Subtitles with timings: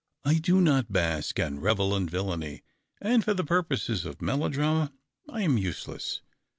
[0.25, 2.63] I do not bask and revel in villainy,
[2.99, 4.91] and for the purposes of melodrama
[5.29, 6.21] I am useless.